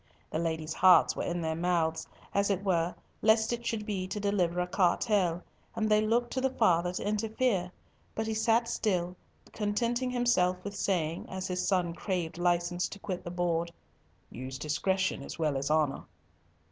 The 0.31 0.39
ladies' 0.39 0.73
hearts 0.73 1.15
were 1.15 1.21
in 1.21 1.41
their 1.41 1.55
mouths, 1.55 2.07
as 2.33 2.49
it 2.49 2.63
were, 2.63 2.95
lest 3.21 3.53
it 3.53 3.67
should 3.67 3.85
be 3.85 4.07
to 4.07 4.19
deliver 4.19 4.59
a 4.59 4.65
cartel, 4.65 5.43
and 5.75 5.87
they 5.87 6.01
looked 6.01 6.33
to 6.33 6.41
the 6.41 6.49
father 6.49 6.91
to 6.93 7.07
interfere, 7.07 7.71
but 8.15 8.25
he 8.25 8.33
sat 8.33 8.67
still, 8.67 9.15
contenting 9.53 10.09
himself 10.09 10.57
with 10.63 10.75
saying, 10.75 11.29
as 11.29 11.45
his 11.47 11.67
son 11.67 11.93
craved 11.93 12.39
license 12.39 12.89
to 12.89 12.97
quit 12.97 13.23
the 13.23 13.29
board, 13.29 13.71
"Use 14.31 14.57
discretion 14.57 15.21
as 15.21 15.37
well 15.37 15.55
as 15.55 15.69
honour." 15.69 16.05